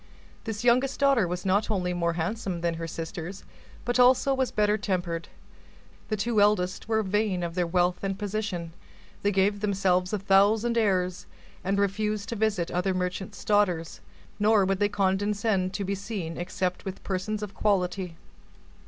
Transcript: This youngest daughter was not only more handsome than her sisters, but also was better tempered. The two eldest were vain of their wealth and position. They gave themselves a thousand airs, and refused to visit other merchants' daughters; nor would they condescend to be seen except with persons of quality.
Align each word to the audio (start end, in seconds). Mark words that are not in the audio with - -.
This 0.45 0.63
youngest 0.63 0.99
daughter 0.99 1.27
was 1.27 1.45
not 1.45 1.69
only 1.69 1.93
more 1.93 2.13
handsome 2.13 2.61
than 2.61 2.73
her 2.73 2.87
sisters, 2.87 3.43
but 3.85 3.99
also 3.99 4.33
was 4.33 4.49
better 4.49 4.75
tempered. 4.75 5.29
The 6.09 6.17
two 6.17 6.41
eldest 6.41 6.87
were 6.87 7.03
vain 7.03 7.43
of 7.43 7.53
their 7.53 7.67
wealth 7.67 8.03
and 8.03 8.17
position. 8.17 8.73
They 9.21 9.31
gave 9.31 9.59
themselves 9.59 10.11
a 10.11 10.17
thousand 10.17 10.75
airs, 10.75 11.27
and 11.63 11.77
refused 11.77 12.29
to 12.29 12.35
visit 12.35 12.71
other 12.71 12.95
merchants' 12.95 13.45
daughters; 13.45 14.01
nor 14.39 14.65
would 14.65 14.79
they 14.79 14.89
condescend 14.89 15.71
to 15.75 15.83
be 15.85 15.93
seen 15.93 16.35
except 16.35 16.83
with 16.83 17.03
persons 17.03 17.43
of 17.43 17.53
quality. 17.53 18.15